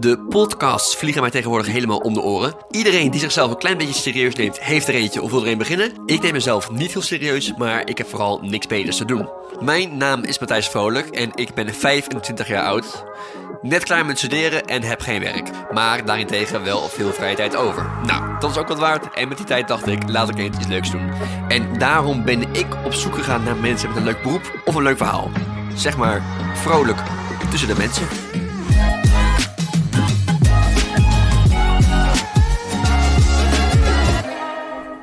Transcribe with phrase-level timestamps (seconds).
[0.00, 2.54] De podcasts vliegen mij tegenwoordig helemaal om de oren.
[2.70, 5.58] Iedereen die zichzelf een klein beetje serieus neemt, heeft er eentje of wil er een
[5.58, 5.92] beginnen.
[6.06, 9.28] Ik neem mezelf niet heel serieus, maar ik heb vooral niks beters te doen.
[9.60, 13.04] Mijn naam is Matthijs Vrolijk en ik ben 25 jaar oud.
[13.62, 15.50] Net klaar met studeren en heb geen werk.
[15.72, 17.90] Maar daarentegen wel veel vrije tijd over.
[18.06, 19.14] Nou, dat is ook wat waard.
[19.14, 21.10] En met die tijd dacht ik, laat ik eens iets leuks doen.
[21.48, 24.82] En daarom ben ik op zoek gegaan naar mensen met een leuk beroep of een
[24.82, 25.30] leuk verhaal.
[25.74, 26.22] Zeg maar,
[26.54, 26.98] vrolijk
[27.50, 28.06] tussen de mensen.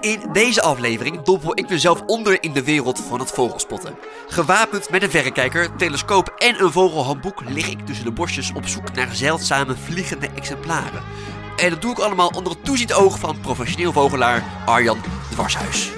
[0.06, 3.96] In deze aflevering dompel ik mezelf onder in de wereld van het vogelspotten.
[4.28, 8.94] Gewapend met een verrekijker, telescoop en een vogelhandboek lig ik tussen de bosjes op zoek
[8.94, 11.04] naar zeldzame vliegende exemplaren.
[11.58, 14.98] En dat doe ik allemaal onder het toezicht oog van professioneel vogelaar Arjan
[15.32, 15.92] Dwarshuis.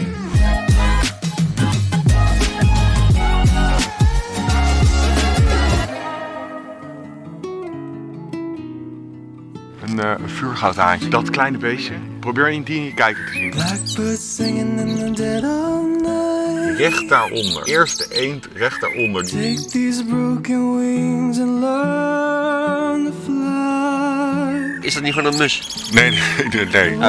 [9.97, 11.09] Een, uh, vuurgoudhaantje.
[11.09, 11.93] Dat kleine beestje.
[12.19, 14.55] Probeer die in je kijker te zien.
[14.57, 16.77] In the dead of night.
[16.77, 17.63] Recht daaronder.
[17.63, 19.25] Eerste eend recht daaronder.
[19.25, 24.85] Take these broken wings and learn to fly.
[24.85, 25.87] Is dat niet gewoon een mus?
[25.93, 26.19] Nee,
[26.51, 26.95] nee, nee.
[26.95, 27.03] Oh.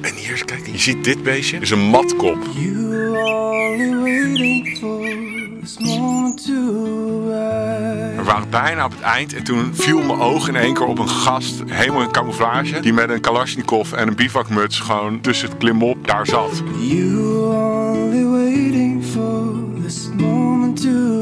[0.00, 0.66] En hier kijk.
[0.66, 1.58] Je ziet dit beestje.
[1.58, 2.38] is een matkop.
[2.54, 2.91] You
[8.32, 11.08] waren bijna op het eind en toen viel mijn oog in één keer op een
[11.08, 16.06] gast, helemaal in camouflage, die met een Kalashnikov en een bivakmuts gewoon tussen het klimop
[16.06, 16.62] daar zat.
[16.78, 17.16] You
[17.54, 21.20] only waiting for this moment to.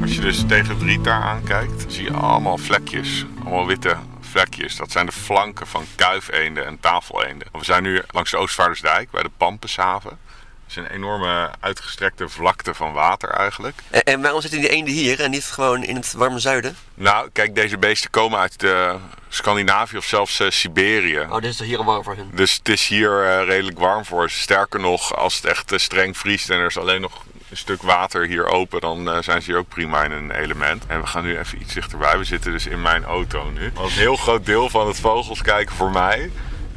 [0.00, 3.96] Als je dus tegen daar aankijkt, zie je allemaal vlekjes, allemaal witte
[4.34, 4.76] vlekjes.
[4.76, 7.48] Dat zijn de flanken van kuifeenden en tafeleenden.
[7.52, 10.10] We zijn nu langs de Oostvaardersdijk bij de Pampenshaven.
[10.10, 13.78] Het is een enorme uitgestrekte vlakte van water eigenlijk.
[13.90, 16.76] En, en waarom zitten die eenden hier en niet gewoon in het warme zuiden?
[16.94, 18.94] Nou, kijk, deze beesten komen uit eh,
[19.28, 21.20] Scandinavië of zelfs eh, Siberië.
[21.20, 22.30] Oh, dit is toch hier warm voor hun?
[22.32, 24.38] Dus het is hier eh, redelijk warm voor ze.
[24.38, 28.26] Sterker nog, als het echt streng vriest en er is alleen nog een stuk water
[28.26, 30.86] hier open, dan eh, zijn ze hier ook prima in een element.
[30.86, 32.18] En we gaan nu even iets dichterbij.
[32.18, 33.72] We zitten dus in mijn auto nu.
[33.74, 36.30] Als een heel groot deel van het vogels kijken voor mij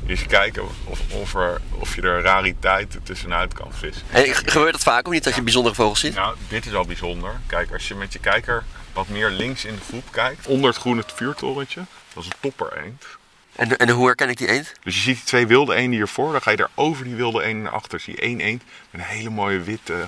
[0.06, 4.04] is kijken of, of, er, of je er rariteiten tussenuit kan vissen.
[4.10, 6.16] En gebeurt dat vaak of niet dat je bijzondere vogels ziet?
[6.16, 7.32] Nou, dit is al bijzonder.
[7.48, 8.64] Kijk, als je met je kijker
[8.94, 11.82] wat meer links in de groep kijkt, onder het groene vuurtorentje,
[12.14, 13.06] dat is een toppereend.
[13.56, 14.74] En, en hoe herken ik die eend?
[14.84, 16.32] Dus je ziet die twee wilde eenden hiervoor.
[16.32, 18.00] Dan ga je daar over die wilde eenden naar achter.
[18.00, 20.06] Zie je één eend met een hele mooie witte,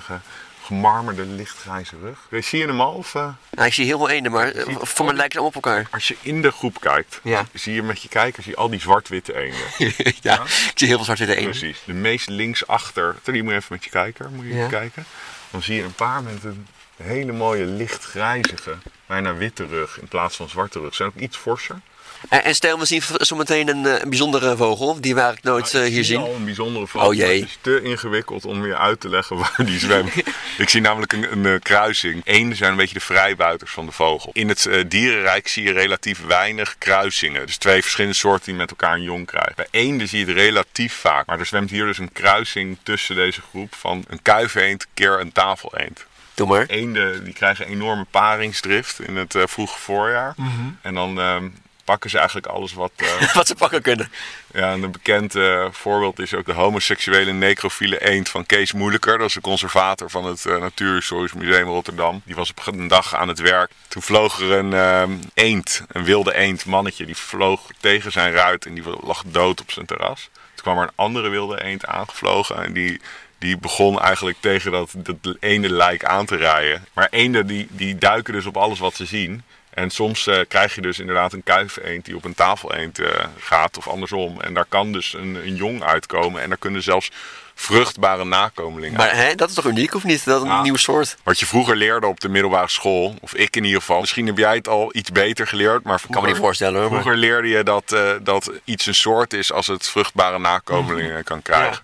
[0.74, 2.44] gemarmerde, lichtgrijze rug.
[2.44, 2.92] Zie je hem al?
[2.92, 3.32] Of, Nou,
[3.66, 5.88] ik zie heel veel eenden, maar eh, voor mij lijken ze allemaal op elkaar.
[5.90, 7.46] als je in de groep kijkt, Ja.
[7.54, 9.58] zie je met je kijker zie je al die zwart-witte eenden.
[10.20, 11.50] ja, ik zie heel veel zwarte eenden.
[11.58, 11.78] Precies.
[11.84, 14.56] De meest linksachter, die moet je even met je kijker moet je Ja.
[14.56, 15.04] even kijken.
[15.50, 16.66] Dan zie je een paar met een
[17.02, 18.76] hele mooie lichtgrijzige,
[19.06, 20.90] bijna witte rug in plaats van zwarte rug.
[20.90, 21.80] Ze zijn ook iets forser.
[22.28, 25.74] En, en stel, we zien zometeen een, eh, een bijzondere vogel, die waar ik nooit
[25.74, 26.18] eh, Ik hier zie zien.
[26.20, 27.08] al een bijzondere vogel.
[27.08, 27.40] Oh jee.
[27.40, 30.12] Het is te ingewikkeld om je uit te leggen waar die zwemt.
[30.58, 32.20] ik zie namelijk een, een eh, kruising.
[32.24, 34.30] Eenden zijn een beetje de vrijbuiters van de vogel.
[34.32, 37.46] In het eh, dierenrijk zie je relatief weinig kruisingen.
[37.46, 39.52] Dus twee verschillende soorten die met elkaar een jong krijgen.
[39.56, 41.26] Bij eenden zie je het relatief vaak.
[41.26, 45.32] Maar er zwemt hier dus een kruising tussen deze groep van een kuifeend keer een
[45.32, 46.04] tafeleend.
[46.34, 46.66] Doe maar.
[46.66, 50.34] Eenden die krijgen enorme paringsdrift in het eh, vroege voorjaar.
[50.82, 51.48] En dan ehm,
[51.90, 52.92] pakken ze eigenlijk alles wat...
[52.96, 54.12] eh, Wat ze pakken kunnen.
[54.52, 59.18] ja, en een bekend eh, voorbeeld is ook de homoseksuele necrofiele eend van Kees Moeilijker.
[59.18, 62.22] Dat is de conservator van het eh, Natuurhistorisch Museum Rotterdam.
[62.24, 63.70] Die was op een dag aan het werk.
[63.88, 67.06] Toen vloog er een eend, een wilde eend, mannetje.
[67.06, 70.28] Die vloog tegen zijn ruit en die lag dood op zijn terras.
[70.32, 73.00] Toen kwam er een andere wilde eend aangevlogen en die...
[73.38, 76.84] Die begon eigenlijk tegen dat, dat ene lijk aan te rijden.
[76.92, 79.42] Maar eenden die, die duiken dus op alles wat ze zien.
[79.70, 83.78] En soms eh, krijg je dus inderdaad een kuifeend die op een tafeleend eh, gaat
[83.78, 84.40] of andersom.
[84.40, 87.10] En daar kan dus een, een jong uitkomen en daar kunnen zelfs
[87.54, 90.24] vruchtbare nakomelingen Maar hè, dat is toch uniek of niet?
[90.24, 90.62] Dat is een Ja.
[90.62, 91.16] nieuwe soort.
[91.22, 94.00] Wat je vroeger leerde op de middelbare school, of ik in ieder geval.
[94.00, 96.80] Misschien heb jij het al iets beter geleerd, maar Ik kan me vroeger, niet voorstellen
[96.80, 96.90] hoor.
[96.90, 101.42] vroeger leerde je dat, eh, dat iets een soort is als het vruchtbare nakomelingen kan
[101.42, 101.82] krijgen.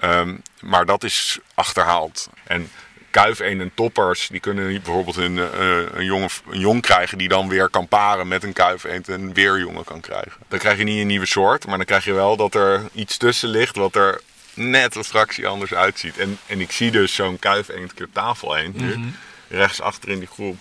[0.00, 2.28] Ehm, maar dat is achterhaald.
[2.44, 2.70] En
[3.10, 7.48] kuifeenden en toppers, die kunnen bijvoorbeeld een, eh, een, jonge, een jong krijgen die dan
[7.48, 10.32] weer kan paren met een kuifeend en weer jongen kan krijgen.
[10.48, 13.16] Dan krijg je niet een nieuwe soort, maar dan krijg je wel dat er iets
[13.16, 14.20] tussen ligt wat er
[14.54, 16.18] net een fractie anders uitziet.
[16.18, 18.96] En, en ik zie dus zo'n kuifeend keer tafeleend nu,
[19.48, 20.56] rechts achter in die groep.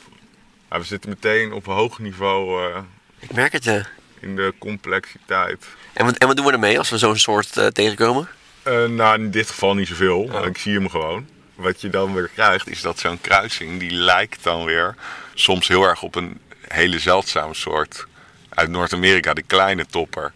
[0.69, 2.79] Maar we zitten meteen op een hoog niveau eh,
[3.19, 3.85] Ik merk het, ja.
[4.19, 5.65] in de complexiteit.
[5.93, 8.27] En wat, en wat doen we ermee als we zo'n soort eh, tegenkomen?
[8.63, 10.45] Eh, nou, in dit geval niet zoveel.
[10.45, 11.27] Ik zie hem gewoon.
[11.57, 14.95] Wat je dan weer krijgt, is dat zo'n kruising, die lijkt dan weer
[15.33, 18.05] soms heel erg op een hele zeldzame soort
[18.49, 20.31] uit Noord-Amerika, de kleine topper.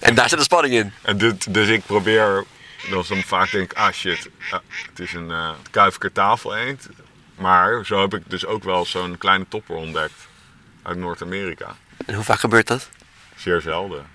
[0.00, 0.92] En daar zit de spanning in.
[1.02, 2.44] en dit, dus ik probeer,
[2.90, 6.88] dat dan vaak denk ik, ah shit, ah, het is een uh, kuifker tafel eend.
[7.34, 10.28] Maar zo heb ik dus ook wel zo'n kleine topper ontdekt
[10.82, 11.76] uit Noord-Amerika.
[12.06, 12.88] En hoe vaak gebeurt dat?
[13.36, 14.06] Zeer zelden.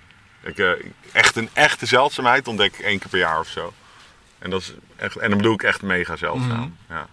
[0.42, 0.70] Ik, eh,
[1.12, 3.72] echt een echte zeldzaamheid ontdek ik één keer per jaar of zo.
[4.40, 6.76] En, dat is echt, en dan bedoel ik echt mega zeldzaam.
[6.88, 7.06] Ja.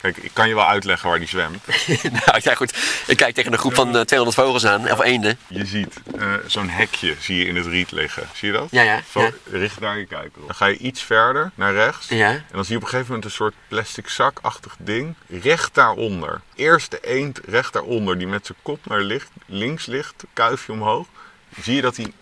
[0.00, 1.66] Kijk, ik kan je wel uitleggen waar die zwemt.
[2.26, 2.76] nou ja, goed.
[3.06, 5.38] Ik kijk tegen een groep van eh, 200 vogels aan, of eenden.
[5.46, 8.28] Je ziet eh, zo'n hekje zie je in het riet liggen.
[8.34, 8.68] Zie je dat?
[8.70, 9.30] Ja, ja, ja.
[9.50, 10.46] Richt daar je kijker op.
[10.46, 12.08] Dan ga je iets verder naar rechts.
[12.08, 12.30] Ja.
[12.30, 15.14] En dan zie je op een gegeven moment een soort plastic zakachtig ding.
[15.28, 16.40] Recht daaronder.
[16.54, 21.06] Eerst de eend recht daaronder, die met zijn kop naar licht, links ligt, kuifje omhoog.
[21.62, 22.12] Zie je dat hij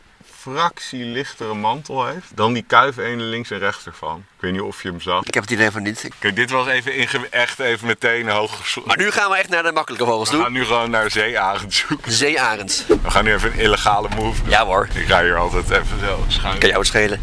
[0.52, 4.16] fractie lichtere mantel heeft dan die kuifeenden links en rechts ervan.
[4.36, 5.24] Ik weet niet of je hem zag.
[5.24, 6.08] Ik heb het idee van niet.
[6.18, 9.72] Kijk, dit was even echt even meteen hoog Maar nu gaan we echt naar de
[9.72, 10.54] makkelijke vogels We gaan toe.
[10.54, 12.08] nu gewoon naar zeearend zoeken.
[12.08, 12.84] De zeearends.
[12.86, 14.50] We gaan nu even een illegale move doen.
[14.50, 14.88] Ja hoor.
[14.94, 16.58] Ik ga hier altijd even zo schuin.
[16.58, 17.20] Kan jou het schelen.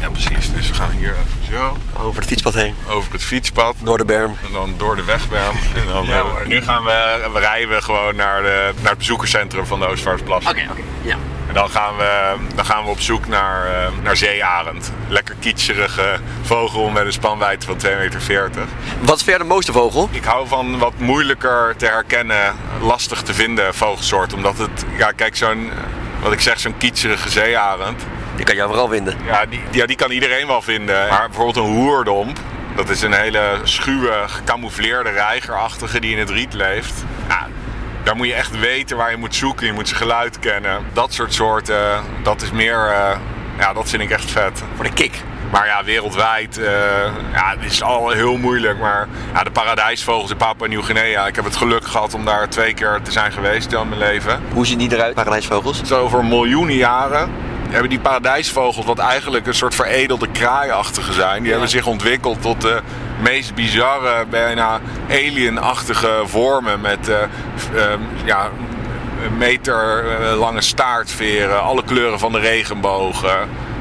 [0.00, 0.52] Ja, precies.
[0.52, 2.74] Dus we gaan hier even zo Over het fietspad heen.
[2.88, 3.74] over het fietspad.
[3.80, 4.36] Noorderberm.
[4.46, 5.56] En dan door de wegberm.
[5.76, 9.66] En dan, eh, nu gaan we, we rijden we gewoon naar, de, naar het bezoekerscentrum
[9.66, 10.50] van de Oostvaardersplassen.
[10.52, 10.80] Oké, oké.
[11.02, 11.16] Ja.
[11.54, 14.92] En dan gaan, we, dan gaan we op zoek naar, eh, naar zeearend.
[15.08, 18.20] Lekker kietserige vogel met een spanwijdte van 2,40 meter.
[19.00, 20.08] Wat is verder de mooiste vogel?
[20.10, 24.32] Ik hou van wat moeilijker te herkennen, lastig te vinden vogelsoort.
[24.32, 25.70] Omdat het, ja kijk zo'n,
[26.22, 28.02] wat ik zeg, zo'n kietserige zeearend.
[28.36, 29.16] Die kan je overal vinden.
[29.24, 31.08] Ja die, ja, die kan iedereen wel vinden.
[31.08, 32.38] Maar bijvoorbeeld een hoerdomp,
[32.76, 37.04] dat is een hele schuwe, gecamoufleerde reigerachtige die in het riet leeft.
[37.28, 37.46] Ja,
[38.04, 39.66] daar moet je echt weten waar je moet zoeken.
[39.66, 40.84] Je moet zijn geluid kennen.
[40.92, 43.18] Dat soort soorten, dat is meer, eh,
[43.58, 44.62] ja, dat vind ik echt vet.
[44.74, 45.22] Voor de kick.
[45.50, 46.64] Maar ja, wereldwijd, eh
[47.32, 48.78] ja, het is al heel moeilijk.
[48.78, 52.74] Maar ja, de paradijsvogels in Papua Nieuw-Guinea, ik heb het geluk gehad om daar twee
[52.74, 54.40] keer te zijn geweest in mijn leven.
[54.52, 55.82] Hoe zien die eruit, paradijsvogels?
[55.82, 57.30] Zo over miljoenen jaren
[57.68, 62.60] hebben die paradijsvogels, wat eigenlijk een soort veredelde kraaiachtige zijn, die hebben zich ontwikkeld tot
[62.60, 62.80] de
[63.24, 64.80] meest bizarre, bijna
[65.10, 67.16] alienachtige vormen met eh,
[67.74, 68.50] ehm, ja,
[69.38, 73.22] meter eh, lange staartveren, alle kleuren van de regenboog.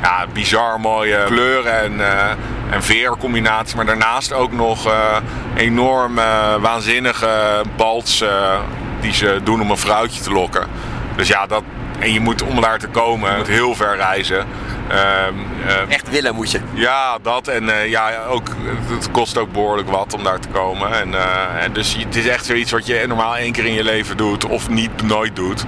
[0.01, 2.31] ja, bizar mooie kleuren en, eh
[2.71, 3.75] en veercombinaties.
[3.75, 5.17] Maar daarnaast ook nog eh,
[5.55, 6.15] enorm
[6.59, 8.61] waanzinnige baltsen
[9.01, 10.67] die ze doen om een vrouwtje te lokken.
[11.15, 11.63] Dus ja, dat,
[12.03, 14.45] en je moet om daar te komen, je moet heel ver reizen.
[14.88, 15.33] Ehm,
[15.67, 16.59] ehm, Echt willen moet je.
[16.73, 17.47] ja, dat.
[17.47, 18.47] En eh, ja, ook,
[18.89, 21.00] het kost ook behoorlijk wat om daar te komen.
[21.00, 23.83] En, eh, en dus het is echt zoiets wat je normaal één keer in je
[23.83, 25.65] leven doet of niet nooit doet.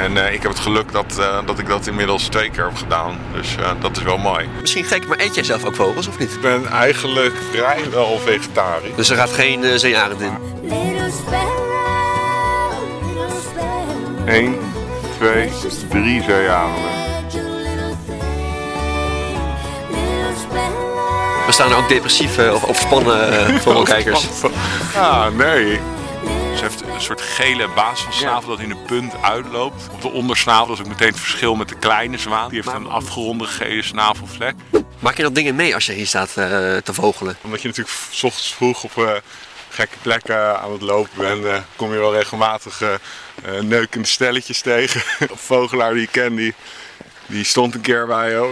[0.00, 2.76] En eh, ik heb het geluk dat, eh, dat ik dat inmiddels twee keer heb
[2.76, 3.18] gedaan.
[3.32, 4.48] Dus eh, dat is wel mooi.
[4.60, 6.32] Misschien gek, maar eet jij zelf ook vogels of niet?
[6.32, 8.94] Ik ben eigenlijk vrijwel vegetarisch.
[8.96, 10.32] Dus er gaat geen zeearend in.
[10.62, 14.28] Little sparrow, little sparrow.
[14.28, 14.58] 1,
[15.20, 15.50] 2,
[15.88, 16.82] 3 zeearenden.
[17.32, 18.16] Little thing,
[20.16, 21.46] little sparrow.
[21.46, 24.26] We staan er ook depressief eh, of opspannen eh, vogelkijkers.
[24.96, 25.80] Ah, nee.
[26.56, 29.88] Ze heeft een soort gele basis van snavel dat in de punt uitloopt.
[29.92, 32.48] Op de ondersnavel dat is ook meteen het verschil met de kleine zwaan.
[32.48, 34.54] Die heeft een afgeronde gele snavelvlek.
[34.98, 37.36] Maak je dan dingen mee als je hier staat eh, te vogelen?
[37.42, 39.12] Omdat je natuurlijk s ochtends vroeg op eh,
[39.80, 44.60] gekke plekken aan het lopen bent, eh, kom je wel regelmatig eh, eh, neukende stelletjes
[44.60, 45.02] tegen.
[45.50, 46.54] Vogelaar die ik ken, die,
[47.26, 48.42] die stond een keer bij, eh,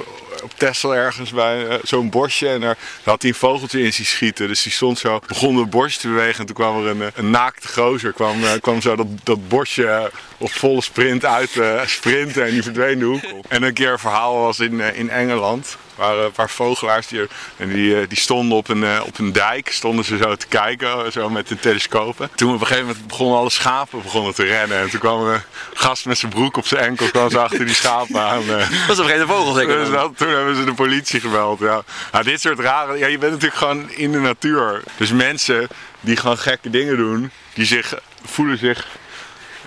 [0.43, 2.49] op Texel ergens bij zo'n bosje.
[2.49, 4.49] En daar had hij een vogeltje in zien schieten.
[4.49, 6.41] Dus die stond zo, begon het bosje te bewegen.
[6.41, 10.51] En toen kwam er een, een naakte gozer, kwam, kwam zo dat, dat bosje op
[10.51, 12.45] volle sprint uit eh, sprinten.
[12.45, 13.43] En die verdween de.
[13.49, 15.77] En een keer een verhaal was in, in Engeland.
[15.99, 17.27] Er waren een paar vogelaars die,
[17.57, 20.47] en die, eh, die stonden op een, eh, op een dijk, stonden ze zo te
[20.47, 22.31] kijken, eh, zo met de telescopen.
[22.35, 24.79] Toen op een gegeven moment begonnen alle schapen begonnen te rennen.
[24.79, 25.41] En toen kwam een
[25.75, 28.43] gast met zijn broek op zijn enkel, kwam ze achter die schapen aan.
[28.43, 28.71] eh.
[28.87, 29.79] Dat is op geen vogel zeker?
[29.79, 31.59] Dus dat, toen hebben ze de politie gebeld.
[31.61, 31.83] Ja.
[32.13, 32.99] Nou, dit soort rare.
[32.99, 34.83] Ja, je bent natuurlijk gewoon in de natuur.
[34.97, 35.69] Dus mensen
[36.01, 38.87] die gewoon gekke dingen doen, die zich, voelen zich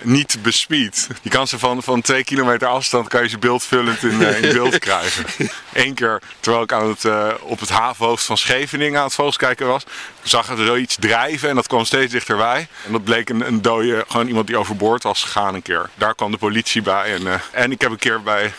[0.03, 1.07] niet bespied.
[1.21, 4.53] Je kan ze van, van twee kilometer afstand kan je ze beeldvullend in, eh, in
[4.53, 5.49] beeld krijgen.
[5.73, 9.37] Eén keer, terwijl ik aan het, eh, op het havenhoofd van Scheveningen aan het vogels
[9.37, 9.83] kijken was,
[10.21, 12.67] zag er zoiets drijven en dat kwam steeds dichterbij.
[12.85, 15.89] En dat bleek een, een dode, gewoon iemand die overboord was gegaan een keer.
[15.95, 17.13] Daar kwam de politie bij.
[17.13, 18.53] En, eh, en ik heb een keer bij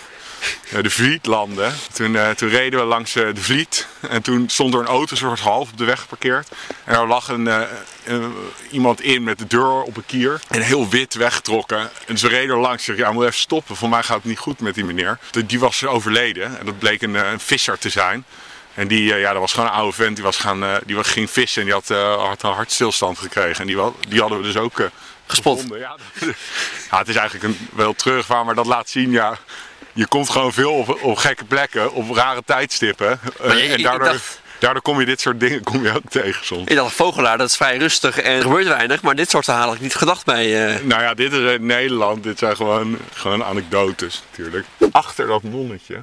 [0.82, 1.74] de Vliet landen.
[1.92, 3.86] Toen, eh, toen reden we langs eh, de Vliet.
[4.08, 6.48] En toen stond er een auto soort half op de weg geparkeerd.
[6.84, 7.62] En er lag een, eh,
[8.04, 8.24] eh,
[8.70, 10.40] iemand in met de deur op een kier.
[10.48, 11.90] En heel wit weggetrokken.
[12.06, 12.84] En ze reden er langs.
[12.84, 13.76] Zeg, ja, moet even stoppen.
[13.76, 15.18] Voor mij gaat het niet goed met die meneer.
[15.30, 16.58] De- Die was overleden.
[16.58, 18.24] En dat bleek een, eh, een visser te zijn.
[18.74, 20.14] En die, eh, ja, dat was gewoon een oude vent.
[20.16, 23.18] Die, was gaan, eh, die was, ging vissen en die had, eh, had een hartstilstand
[23.18, 23.60] gekregen.
[23.60, 23.76] En die,
[24.08, 24.86] die hadden we dus ook eh,
[25.26, 25.64] Gespot.
[26.90, 29.38] Ja, het is eigenlijk een, wel terugvaar, maar dat laat zien, ja...
[29.92, 33.20] Je komt gewoon veel op, op gekke plekken, op rare tijdstippen.
[33.42, 36.44] Eh, je- en daardoor, dacht- daardoor kom je dit soort dingen kom je ook tegen
[36.44, 36.68] soms.
[36.68, 39.02] Ik dacht, vogelaar, dat is vrij rustig en er gebeurt weinig.
[39.02, 40.74] Maar dit soort verhalen had ik niet gedacht bij...
[40.74, 42.22] eh, Nou ja, dit is in Nederland.
[42.22, 44.66] Dit zijn gewoon, gewoon anekdotes natuurlijk.
[44.92, 46.02] Achter dat nonnetje,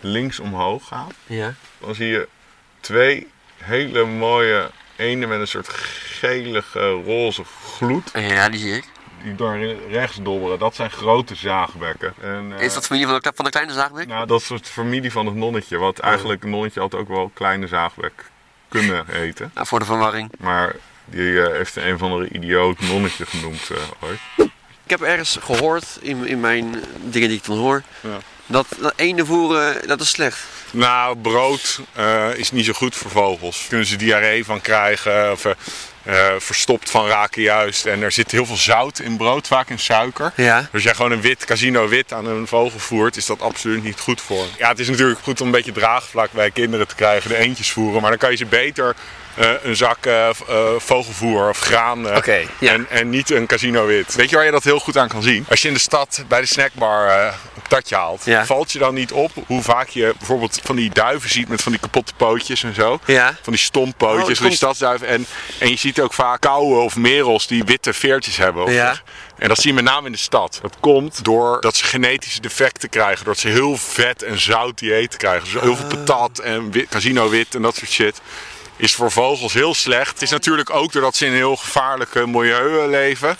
[0.00, 1.54] links omhoog gaat, ja.
[1.80, 2.28] dan zie je
[2.80, 5.68] twee hele mooie, ene met een soort
[6.18, 7.42] gelige roze
[7.76, 8.10] gloed.
[8.14, 8.84] ja, die zie ik.
[9.22, 9.58] Die door
[9.90, 10.58] rechts dobberen.
[10.58, 12.14] Dat zijn grote zaagbekken.
[12.20, 14.06] En, eh, Is dat familie van de, van de kleine zaagbek?
[14.06, 15.78] Nou, dat is de familie van het nonnetje.
[15.78, 18.24] Wat eigenlijk een nonnetje had ook wel kleine zaagbek
[18.68, 19.50] kunnen eten.
[19.54, 20.30] Nou, voor de verwarring.
[20.38, 20.74] Maar
[21.04, 24.20] die eh, heeft een of andere idioot nonnetje genoemd eh, ooit.
[24.84, 28.18] Ik heb ergens gehoord, in, in mijn dingen die ik dan hoor, Ja.
[28.46, 30.38] Dat, dat ene voeren, dat is slecht.
[30.70, 33.66] Nou, brood eh, is niet zo goed voor vogels.
[33.68, 35.52] Kunnen ze diarree van krijgen of eh,
[36.02, 37.86] eh, verstopt van raken juist.
[37.86, 40.32] En er zit heel veel zout in brood, vaak in suiker.
[40.36, 40.60] Ja.
[40.60, 43.82] Dus als jij gewoon een wit casino wit aan een vogel voert, is dat absoluut
[43.82, 44.46] niet goed voor.
[44.58, 47.72] Ja, het is natuurlijk goed om een beetje draagvlak bij kinderen te krijgen, de eentjes
[47.72, 48.00] voeren.
[48.00, 48.94] Maar dan kan je ze beter
[49.62, 50.28] een zak eh,
[50.78, 52.72] vogelvoer of graan ja.
[52.72, 54.14] en, en niet een casino wit.
[54.14, 55.46] Weet je waar je dat heel goed aan kan zien?
[55.48, 58.46] Als je in de stad bij de snackbar een patatje haalt, Ja.
[58.46, 61.72] valt je dan niet op hoe vaak je bijvoorbeeld van die duiven ziet met van
[61.72, 63.00] die kapotte pootjes en zo?
[63.04, 63.34] Ja.
[63.42, 65.06] Van die stomppootjes, Oh, die van die stadsduiven.
[65.06, 65.26] En,
[65.58, 68.72] en je ziet ook vaak kauwen of merels die witte veertjes hebben.
[68.72, 69.00] Ja.
[69.38, 70.58] En dat zie je met name in de stad.
[70.62, 73.24] Dat komt doordat ze genetische defecten krijgen.
[73.24, 75.52] Doordat ze heel vet en zout dieet krijgen.
[75.52, 78.20] Dus heel veel patat en wit, casino wit en dat soort shit.
[78.76, 80.12] Is voor vogels heel slecht.
[80.12, 83.36] Het is natuurlijk ook doordat ze in een heel gevaarlijke milieu eh, leven.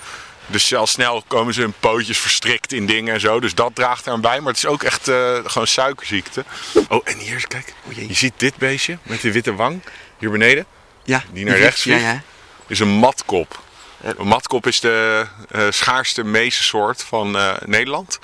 [0.53, 3.41] Dus al snel komen ze hun pootjes verstrikt in dingen en zo.
[3.41, 4.41] Dus dat draagt eraan bij.
[4.41, 6.45] Maar het is ook echt eh, gewoon suikerziekte.
[6.89, 7.75] Oh, en hier, kijk.
[7.89, 9.83] Je ziet dit beestje met de witte wang.
[10.19, 10.67] Hier beneden.
[11.05, 11.23] Ja.
[11.33, 12.11] Die naar rechts ja, vliegt.
[12.11, 12.23] ja.
[12.67, 13.61] Is een matkop.
[14.03, 18.19] Een matkop is de eh, schaarste meesensoort van eh, Nederland.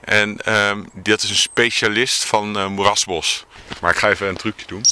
[0.00, 3.44] En ehm, dat is een specialist van eh, moerasbos.
[3.80, 4.84] Maar ik ga even een trucje doen.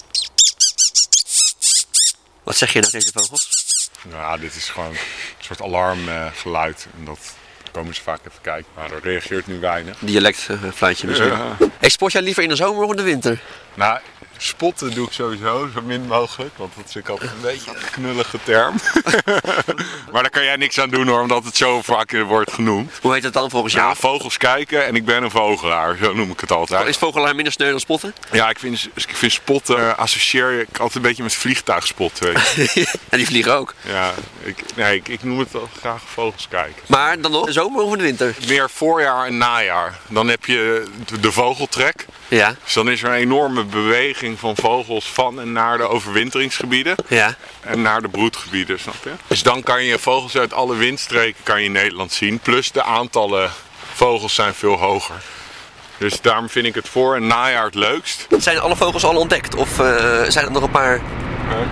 [2.43, 3.60] Wat zeg je nou tegen de vogels?
[4.05, 4.97] Nou, ja, dit is gewoon een
[5.39, 6.87] soort alarmgeluid.
[6.99, 7.35] en dat
[7.73, 8.71] komen ze vaak even kijken.
[8.75, 9.99] Maar er reageert nu weinig.
[9.99, 11.29] Dialect eh, fluitje misschien.
[11.29, 11.57] Ja.
[11.79, 13.41] Hey, sport jij liever in de zomer of in de winter?
[13.75, 13.99] Nou,
[14.43, 16.57] spotten doe ik sowieso zo min mogelijk.
[16.57, 18.75] Want dat vind ik altijd een beetje een knullige term.
[20.13, 22.93] maar daar kan jij niks aan doen hoor, omdat het zo vaak wordt genoemd.
[23.01, 23.89] Hoe heet het dan volgens jou?
[23.89, 26.89] Ja, vogels kijken en ik ben een vogelaar, zo noem ik het altijd.
[26.89, 28.15] Is vogelaar minder sneu dan spotten?
[28.33, 32.35] Ja, ik vind, ik vind spotten, eh, associeer ik altijd een beetje met vliegtuigspotten.
[32.55, 32.87] Weet je.
[33.09, 33.75] en die vliegen ook.
[33.83, 34.13] ja,
[34.43, 36.83] ik, nee, ik, ik noem het wel graag vogels kijken.
[36.87, 38.37] Maar dan nog, zomer of in de winter?
[38.47, 39.99] Meer voorjaar en najaar.
[40.09, 42.07] Dan heb je de, de vogeltrek.
[42.29, 42.55] Ja.
[42.65, 46.95] Dus dan is er een enorme beweging van vogels van en naar de overwinteringsgebieden.
[47.09, 47.35] Ja.
[47.61, 49.11] En naar de broedgebieden, snap je?
[49.27, 52.39] Dus dan kan je vogels uit alle windstreken kan je in Nederland zien.
[52.39, 53.51] Plus de aantallen
[53.95, 55.23] vogels zijn veel hoger.
[55.99, 58.27] Dus daarom vind ik het voor en najaar het leukst.
[58.39, 59.55] Zijn alle vogels al ontdekt?
[59.55, 61.01] Of eh, zijn er nog een paar?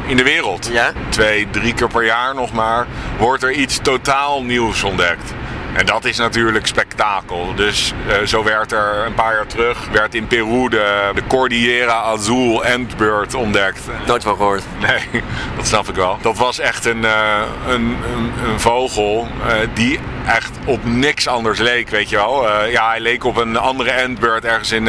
[0.06, 0.68] in de wereld.
[0.72, 0.92] Ja.
[1.08, 2.86] Twee, drie keer per jaar nog maar,
[3.18, 5.32] wordt er iets totaal nieuws ontdekt.
[5.72, 7.54] En dat is natuurlijk spektakel.
[7.54, 11.92] Dus eh, zo werd er een paar jaar terug, werd in Peru de, de Cordillera
[11.92, 13.80] Azul Antbird ontdekt.
[14.06, 14.62] Nooit van gehoord.
[14.80, 15.22] Nee,
[15.56, 16.18] dat snap ik wel.
[16.22, 21.58] Dat was echt een, eh, een, een, een vogel eh, die echt op niks anders
[21.58, 22.66] leek, weet je wel.
[22.68, 24.88] Ja, hij leek op een andere antbird ergens in,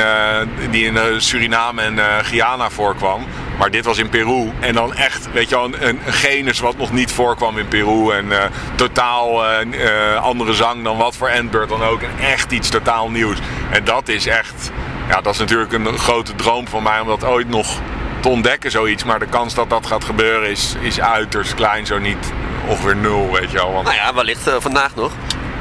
[0.69, 3.25] die in Suriname en Guyana voorkwam.
[3.59, 4.51] Maar dit was in Peru.
[4.59, 8.11] En dan echt, weet je wel, een, een genus wat nog niet voorkwam in Peru.
[8.11, 12.01] En eh, totaal eh, eh, andere zang dan wat voor antbird dan ook.
[12.01, 13.37] En echt iets totaal nieuws.
[13.69, 14.71] En dat is echt,
[15.09, 17.79] ja, dat is natuurlijk een grote droom van mij om dat ooit nog
[18.19, 19.03] te ontdekken, zoiets.
[19.03, 22.31] Maar de kans dat dat gaat gebeuren is, is uiterst klein, zo niet
[22.67, 23.71] ongeveer nul, weet je wel.
[23.71, 25.11] Want Nou ja, wellicht vandaag nog.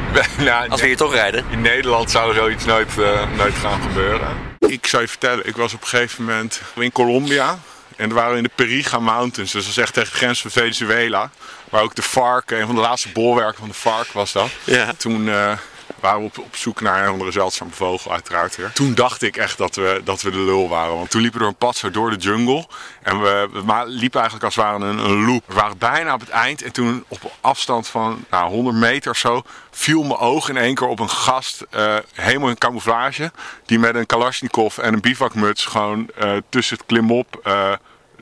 [0.38, 1.44] nou, Als we hier toch rijden.
[1.48, 2.96] in Nederland zou zoiets nooit,
[3.36, 4.28] nooit gaan gebeuren.
[4.58, 7.58] Ik zou je vertellen, ik was op een gegeven moment in Colombia.
[7.98, 10.50] En we waren in de Periga Mountains, dus dat is echt tegen de grens van
[10.50, 11.30] Venezuela.
[11.70, 14.50] Waar ook de FARC, een van de laatste bolwerken van de FARC was dat.
[14.64, 14.92] Ja.
[14.96, 15.52] Toen eh,
[16.00, 18.58] waren we op, zoek naar een andere zeldzame vogel, uiteraard.
[18.72, 20.94] Toen dacht ik echt dat we, dat we de lul waren.
[20.94, 22.66] Want toen liepen we door een pad zo door de jungle.
[23.02, 25.42] En we, we liepen eigenlijk als het ware een, loop.
[25.46, 26.62] We waren bijna op het eind.
[26.62, 30.74] En toen op afstand van nou, 100 meter of zo viel mijn oog in één
[30.74, 33.32] keer op een gast, eh, helemaal in camouflage.
[33.66, 37.40] Die met een kalasjnikov en een bivakmuts gewoon eh, tussen het klimop...
[37.42, 37.72] eh,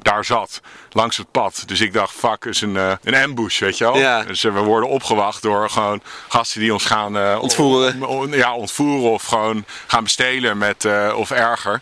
[0.06, 0.60] daar zat,
[0.90, 1.62] langs het pad.
[1.66, 3.96] Dus ik dacht, fuck, is een, eh, een ambush, weet je wel.
[3.98, 4.22] Ja.
[4.22, 7.16] Dus eh, we worden opgewacht door gewoon gasten die ons gaan...
[7.18, 8.02] eh, Ontvoeren.
[8.02, 11.80] on- on- ja, ontvoeren of gewoon gaan bestelen met, of erger.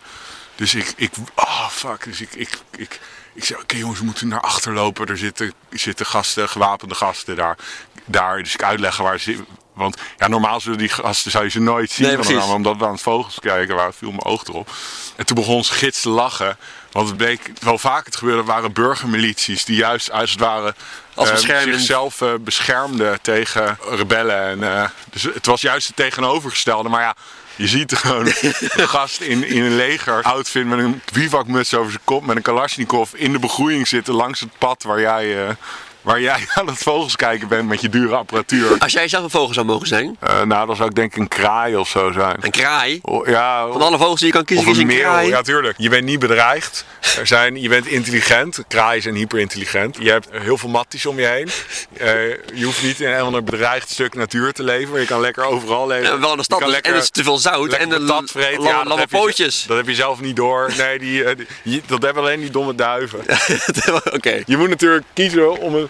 [0.55, 2.99] Dus ik, ik oh fuck, dus ik, ik, ik,
[3.33, 5.07] ik zei, oké jongens, we moeten naar achter lopen.
[5.07, 7.57] Er zitten, zitten gasten, gewapende gasten daar.
[8.05, 8.43] daar.
[8.43, 11.91] Dus ik uitleggen waar ze want ja, normaal zullen die gasten zou je ze nooit
[11.91, 12.05] zien.
[12.07, 12.33] Nee, van precies.
[12.43, 14.69] elkaar, maar omdat we aan het vogels kijken waren, viel mijn oog erop.
[15.15, 16.57] En toen begon onze gids te lachen.
[16.95, 20.75] Want het bleek wel vaak het gebeurde, waren burgermilities die juist als het ware
[21.13, 21.75] Als eh, bescherming.
[21.75, 24.41] zichzelf eh, beschermden tegen rebellen.
[24.41, 26.89] En, eh, dus het was juist het tegenovergestelde.
[26.89, 27.15] Maar ja,
[27.55, 28.25] je ziet gewoon
[28.81, 32.41] een gast in, in een leger outfit met een bivakmuts over zijn kop, met een
[32.41, 35.57] kalasjnikov in de begroeiing zitten langs het pad waar jij,
[36.05, 38.77] waar jij aan het vogels kijken bent met je dure apparatuur.
[38.79, 41.17] Als jij zelf een vogel zou mogen zijn, Eh, nou, dan zou ik denk ik
[41.19, 42.35] een kraai of zo zijn.
[42.41, 42.99] een kraai.
[43.01, 45.27] Oh, ja, Van alle vogels die je kan kiezen, of kies een kraai.
[45.27, 45.75] Ja, tuurlijk.
[45.77, 46.85] Je bent niet bedreigd.
[47.19, 48.59] Er zijn, je bent intelligent.
[48.67, 49.97] Kraaien zijn hyperintelligent.
[49.99, 51.49] Je hebt heel veel matties om je heen.
[51.97, 54.91] Eh, je hoeft niet in een of ander bedreigd stuk natuur te leven.
[54.91, 56.19] maar Je kan lekker overal leven.
[56.19, 58.63] Wel in de stad, dus- en het is te veel zout en de patat vreten.
[58.63, 59.63] Ja, dat je- pootjes.
[59.67, 60.71] Dat heb je zelf niet door.
[60.77, 63.19] Nee, die, eh, die- dat hebben alleen die domme duiven.
[64.17, 64.41] Oké.
[64.45, 65.89] Je moet natuurlijk kiezen om een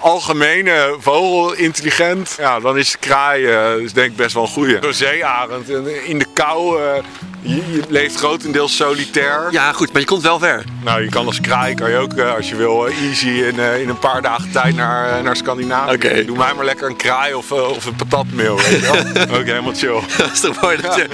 [0.00, 2.34] algemene vogel, intelligent.
[2.38, 4.78] Ja, dan is kraai eh, is denk ik best wel een goeie.
[4.90, 6.82] Zeearend en in de kou.
[6.82, 7.02] eh,
[7.40, 9.48] je, je leeft grotendeels solitair.
[9.50, 10.64] Ja, goed, maar je komt wel ver.
[10.84, 13.80] Nou, je kan als kraai, kan je ook eh, als je wil, easy in, eh,
[13.80, 15.94] in een paar dagen tijd naar, naar Scandinavië.
[15.94, 16.24] Oké.
[16.24, 18.56] Doe mij maar lekker een kraai of, of een patatmeel.
[18.56, 19.38] Weet je wel?
[19.38, 20.00] ook helemaal chill.
[20.18, 21.06] Dat is toch mooi dat je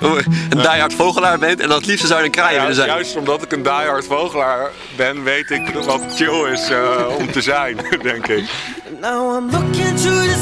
[0.00, 2.88] een diehard vogelaar bent en dan het liefste zou je een kraai Ja, willen zijn.
[2.88, 7.40] juist omdat ik een diehard vogelaar ben, weet ik wat chill is eh, om te
[7.40, 8.23] zijn, denk ik.
[9.00, 10.36] Now I'm looking to the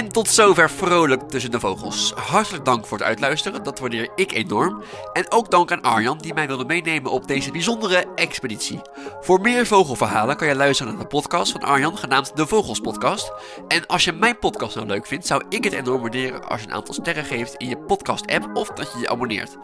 [0.00, 2.12] En tot zover vrolijk tussen de vogels.
[2.12, 4.82] Hartelijk dank voor het uitluisteren, dat waardeer ik enorm.
[5.12, 8.80] En ook dank aan Arjan die mij wilde meenemen op deze bijzondere expeditie.
[9.20, 13.32] Voor meer vogelverhalen kan je luisteren naar de podcast van Arjan, genaamd De Vogels Podcast.
[13.68, 16.66] En als je mijn podcast nou leuk vindt, zou ik het enorm waarderen als je
[16.66, 19.56] een aantal sterren geeft in je podcast-app of dat je je abonneert.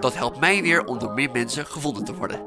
[0.00, 2.40] Dat helpt mij weer om door meer mensen gevonden te worden.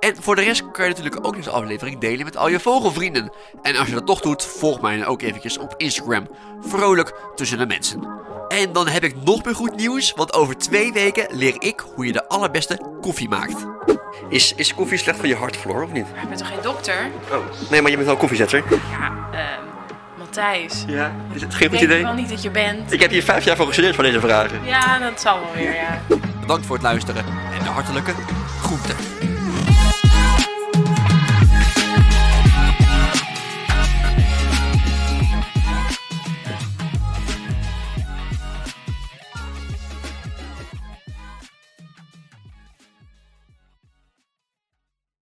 [0.00, 3.32] En voor de rest kan je natuurlijk ook deze aflevering delen met al je vogelvrienden.
[3.62, 6.28] En als je dat toch doet, volg mij dan ook eventjes op Instagram.
[6.60, 6.89] Vrolijk
[7.34, 8.08] tussen de mensen.
[8.48, 12.06] En dan heb ik nog meer goed nieuws, want over twee weken leer ik hoe
[12.06, 13.66] je de allerbeste koffie maakt.
[14.28, 16.06] Is, is koffie slecht voor je hartflor of niet?
[16.22, 17.10] Ik ben toch geen dokter?
[17.30, 17.70] Oh.
[17.70, 18.64] Nee, maar je bent wel koffiezetter.
[18.90, 19.70] Ja, ehm
[20.18, 20.84] Matthijs.
[20.86, 22.02] Ja, is het geen Ik goed idee?
[22.02, 22.92] wel niet dat je bent.
[22.92, 24.64] Ik heb hier vijf jaar voor gestudeerd voor deze vragen.
[24.64, 26.00] Ja, dat zal wel weer, ja.
[26.40, 28.12] Bedankt voor het luisteren en de hartelijke
[28.62, 28.96] groeten.